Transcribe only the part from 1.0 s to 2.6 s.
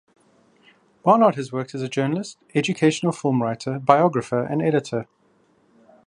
Barnard has worked as a journalist,